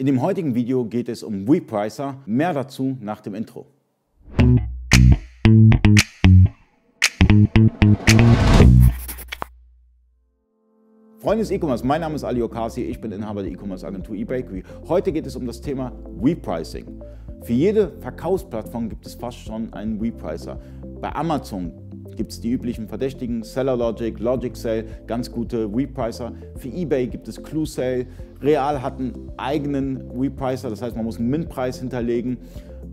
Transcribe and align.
In 0.00 0.06
dem 0.06 0.22
heutigen 0.22 0.54
Video 0.54 0.84
geht 0.84 1.08
es 1.08 1.24
um 1.24 1.48
WePricer. 1.48 2.18
Mehr 2.24 2.52
dazu 2.52 2.96
nach 3.00 3.20
dem 3.20 3.34
Intro. 3.34 3.66
Freunde 11.18 11.42
des 11.42 11.50
E-Commerce, 11.50 11.84
mein 11.84 12.00
Name 12.00 12.14
ist 12.14 12.22
Ali 12.22 12.40
Okasi, 12.40 12.82
ich 12.82 13.00
bin 13.00 13.10
Inhaber 13.10 13.42
der 13.42 13.50
E-Commerce 13.50 13.84
Agentur 13.84 14.14
eBakery. 14.14 14.62
Heute 14.86 15.10
geht 15.10 15.26
es 15.26 15.34
um 15.34 15.44
das 15.44 15.60
Thema 15.60 15.90
WePricing. 16.20 17.02
Für 17.42 17.52
jede 17.52 17.90
Verkaufsplattform 17.98 18.88
gibt 18.88 19.04
es 19.04 19.16
fast 19.16 19.38
schon 19.38 19.72
einen 19.72 20.00
WePricer. 20.00 20.60
Bei 21.00 21.12
Amazon 21.12 21.72
gibt 22.16 22.32
es 22.32 22.40
die 22.40 22.50
üblichen 22.50 22.88
Verdächtigen, 22.88 23.42
Seller 23.42 23.76
Logic, 23.76 24.18
Logic 24.18 24.56
Sale, 24.56 24.84
ganz 25.06 25.30
gute 25.30 25.72
WePricer. 25.72 26.32
Für 26.56 26.68
eBay 26.68 27.06
gibt 27.06 27.28
es 27.28 27.42
Clue 27.42 27.66
Sale. 27.66 28.06
Real 28.40 28.82
hat 28.82 28.98
einen 28.98 29.32
eigenen 29.36 30.08
WePricer, 30.14 30.70
das 30.70 30.82
heißt, 30.82 30.94
man 30.96 31.04
muss 31.04 31.18
einen 31.18 31.30
Min-Preis 31.30 31.78
hinterlegen. 31.78 32.38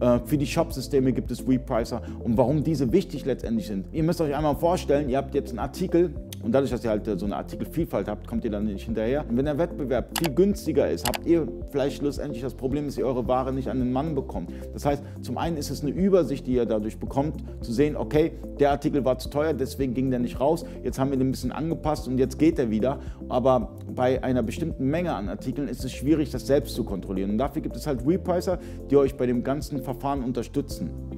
Äh, 0.00 0.20
für 0.24 0.38
die 0.38 0.46
Shop-Systeme 0.46 1.12
gibt 1.12 1.30
es 1.30 1.46
WePricer 1.46 2.02
und 2.22 2.36
warum 2.36 2.64
diese 2.64 2.92
wichtig 2.92 3.24
letztendlich 3.24 3.66
sind. 3.66 3.86
Ihr 3.92 4.02
müsst 4.02 4.20
euch 4.20 4.34
einmal 4.34 4.56
vorstellen, 4.56 5.08
ihr 5.08 5.18
habt 5.18 5.34
jetzt 5.34 5.50
einen 5.50 5.58
Artikel 5.58 6.10
und 6.44 6.52
dadurch, 6.52 6.70
dass 6.70 6.84
ihr 6.84 6.90
halt 6.90 7.08
äh, 7.08 7.18
so 7.18 7.24
eine 7.24 7.36
Artikelvielfalt 7.36 8.06
habt, 8.06 8.26
kommt 8.26 8.44
ihr 8.44 8.50
dann 8.50 8.64
nicht 8.64 8.84
hinterher. 8.84 9.24
Und 9.28 9.36
wenn 9.36 9.46
der 9.46 9.56
Wettbewerb 9.56 10.16
viel 10.18 10.30
günstiger 10.30 10.90
ist, 10.90 11.08
habt 11.08 11.24
ihr 11.26 11.48
vielleicht 11.70 11.96
schlussendlich 11.96 12.42
das 12.42 12.54
Problem, 12.54 12.84
dass 12.84 12.98
ihr 12.98 13.06
eure 13.06 13.26
Ware 13.26 13.52
nicht 13.52 13.68
an 13.68 13.78
den 13.78 13.92
Mann 13.92 14.14
bekommt. 14.14 14.50
Das 14.74 14.84
heißt, 14.84 15.02
zum 15.22 15.38
einen 15.38 15.56
ist 15.56 15.70
es 15.70 15.80
eine 15.80 15.90
Übersicht, 15.90 16.46
die 16.46 16.52
ihr 16.52 16.66
dadurch 16.66 16.98
bekommt, 16.98 17.42
zu 17.62 17.72
sehen, 17.72 17.96
okay, 17.96 18.32
der 18.60 18.70
Artikel 18.70 19.04
war 19.04 19.18
zu 19.18 19.30
teuer, 19.30 19.54
deswegen 19.54 19.94
ging 19.94 20.10
der 20.10 20.20
nicht 20.20 20.38
raus. 20.38 20.64
Jetzt 20.82 20.98
haben 20.98 21.10
wir 21.10 21.16
den 21.16 21.28
ein 21.28 21.30
bisschen 21.30 21.52
angepasst 21.52 22.06
und 22.06 22.18
jetzt 22.18 22.38
geht 22.38 22.58
er 22.58 22.70
wieder. 22.70 23.00
Aber 23.28 23.76
bei 23.94 24.22
einer 24.22 24.42
bestimmten 24.42 24.88
Menge 24.88 25.14
an 25.14 25.28
Artikeln 25.28 25.68
ist 25.68 25.84
es 25.84 25.92
schwierig, 25.92 26.30
das 26.30 26.46
selbst 26.46 26.74
zu 26.74 26.84
kontrollieren. 26.84 27.30
Und 27.30 27.38
dafür 27.38 27.62
gibt 27.62 27.76
es 27.76 27.86
halt 27.86 28.06
Repricer, 28.06 28.58
die 28.90 28.96
euch 28.96 29.16
bei 29.16 29.24
dem 29.24 29.42
ganzen 29.42 29.82
Verfahren 29.82 30.22
unterstützen. 30.22 31.13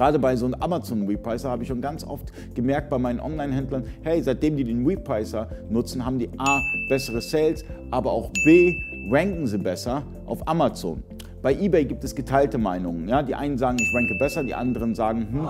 Gerade 0.00 0.18
bei 0.18 0.34
so 0.34 0.46
einem 0.46 0.54
Amazon 0.54 1.06
Repricer 1.06 1.50
habe 1.50 1.62
ich 1.62 1.68
schon 1.68 1.82
ganz 1.82 2.04
oft 2.04 2.32
gemerkt 2.54 2.88
bei 2.88 2.96
meinen 2.96 3.20
Online-Händlern, 3.20 3.84
hey, 4.00 4.22
seitdem 4.22 4.56
die 4.56 4.64
den 4.64 4.86
Repricer 4.86 5.46
nutzen, 5.68 6.06
haben 6.06 6.18
die 6.18 6.30
A, 6.38 6.62
bessere 6.88 7.20
Sales, 7.20 7.66
aber 7.90 8.10
auch 8.10 8.30
B, 8.46 8.80
ranken 9.10 9.46
sie 9.46 9.58
besser 9.58 10.02
auf 10.24 10.48
Amazon. 10.48 11.02
Bei 11.42 11.52
eBay 11.52 11.84
gibt 11.84 12.02
es 12.02 12.14
geteilte 12.14 12.56
Meinungen. 12.56 13.08
Ja? 13.10 13.22
Die 13.22 13.34
einen 13.34 13.58
sagen, 13.58 13.76
ich 13.78 13.94
ranke 13.94 14.14
besser, 14.18 14.42
die 14.42 14.54
anderen 14.54 14.94
sagen, 14.94 15.28
hm, 15.32 15.48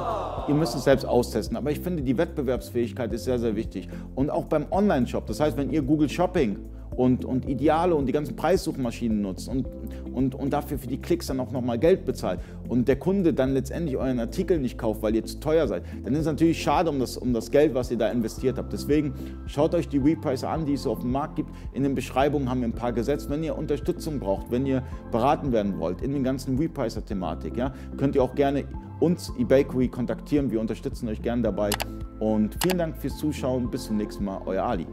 ihr 0.48 0.55
müsst 0.56 0.75
es 0.75 0.83
selbst 0.83 1.05
austesten. 1.06 1.56
Aber 1.56 1.71
ich 1.71 1.78
finde, 1.78 2.03
die 2.03 2.19
Wettbewerbsfähigkeit 2.19 3.12
ist 3.12 3.27
sehr, 3.27 3.39
sehr 3.39 3.55
wichtig. 3.55 3.89
Und 4.17 4.31
auch 4.31 4.47
beim 4.47 4.67
Online-Shop. 4.73 5.28
Das 5.28 5.39
heißt, 5.39 5.56
wenn 5.56 5.71
ihr 5.71 5.83
Google 5.83 6.09
Shopping 6.09 6.56
und, 6.96 7.24
und 7.24 7.48
Ideale 7.48 7.94
und 7.94 8.06
die 8.06 8.12
ganzen 8.12 8.36
Preissuchmaschinen 8.36 9.22
nutzt 9.22 9.48
und, 9.48 9.66
und, 10.12 10.34
und 10.34 10.52
dafür 10.52 10.78
für 10.78 10.86
die 10.86 10.98
Klicks 10.98 11.27
dann 11.27 11.41
auch 11.41 11.50
nochmal 11.50 11.78
Geld 11.78 12.05
bezahlt 12.05 12.41
und 12.69 12.88
der 12.88 12.97
Kunde 12.97 13.32
dann 13.32 13.55
letztendlich 13.55 13.97
euren 13.97 14.20
Artikel 14.20 14.58
nicht 14.58 14.78
kauft, 14.78 15.02
weil 15.02 15.14
ihr 15.14 15.24
zu 15.24 15.41
teuer 15.41 15.66
seid, 15.66 15.82
dann 16.05 16.12
ist 16.12 16.20
es 16.20 16.27
natürlich 16.27 16.62
schade 16.62 16.91
um 16.91 16.98
das, 16.98 17.16
um 17.16 17.32
das 17.32 17.50
Geld, 17.50 17.74
was 17.74 17.91
ihr 17.91 17.98
da 17.98 18.08
investiert 18.08 18.58
habt. 18.58 18.72
Deswegen 18.72 19.14
schaut 19.47 19.74
euch 19.74 19.88
die 19.88 19.98
Repricer 19.98 20.48
an, 20.48 20.66
die 20.66 20.74
es 20.74 20.84
so 20.84 20.92
auf 20.92 21.00
dem 21.00 21.12
Markt 21.12 21.36
gibt. 21.36 21.50
In 21.72 21.82
den 21.82 21.94
Beschreibungen 21.94 22.48
haben 22.48 22.60
wir 22.60 22.69
ein 22.69 22.72
paar 22.72 22.92
gesetzt. 22.92 23.30
Wenn 23.30 23.42
ihr 23.42 23.56
Unterstützung 23.56 24.19
braucht, 24.20 24.50
wenn 24.50 24.66
ihr 24.66 24.82
beraten 25.10 25.52
werden 25.52 25.78
wollt 25.78 26.02
in 26.02 26.12
den 26.12 26.25
ganzen 26.25 26.58
Repricer-Thematik, 26.58 27.56
ja, 27.56 27.72
könnt 27.97 28.14
ihr 28.14 28.22
auch 28.22 28.34
gerne 28.34 28.64
uns, 29.00 29.32
eBakery, 29.38 29.88
kontaktieren. 29.88 30.50
Wir 30.50 30.60
unterstützen 30.60 31.08
euch 31.08 31.22
gerne 31.22 31.42
dabei. 31.42 31.70
Und 32.19 32.56
vielen 32.62 32.78
Dank 32.78 32.97
fürs 32.97 33.16
Zuschauen. 33.16 33.70
Bis 33.70 33.84
zum 33.84 33.97
nächsten 33.97 34.25
Mal. 34.25 34.41
Euer 34.44 34.64
Ali. 34.64 34.86